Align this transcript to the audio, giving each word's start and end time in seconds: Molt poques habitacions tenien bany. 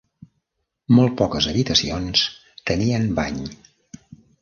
Molt 0.99 1.13
poques 1.19 1.49
habitacions 1.53 2.25
tenien 2.71 3.09
bany. 3.23 3.41